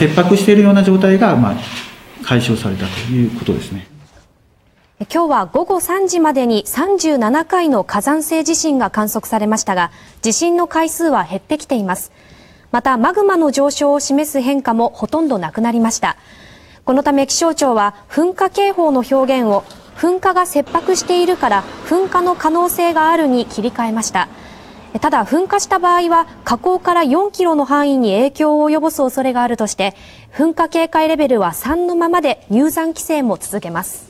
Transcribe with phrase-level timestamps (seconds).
[0.00, 1.54] 切迫しているような状態が、まあ、
[2.24, 3.86] 解消されたということですね。
[5.12, 9.90] 今日は午後3時までに37回の火山性地震が観測されましたが、
[10.22, 12.12] 地震の回数は減ってきています。
[12.72, 16.16] また、マグマの上昇を示す変化もほとんどなくなりました。
[16.86, 19.64] このため気象庁は噴火警報の表現を
[19.98, 24.28] 噴火が切迫しているから噴火の可能性があるに切り替えました。
[24.98, 29.94] ただ噴火した場合は火口から4キロの範囲に影響を及ぼす恐れがあるとして
[30.34, 34.09] 噴火警戒レベルは3のままで入山規制も続けます。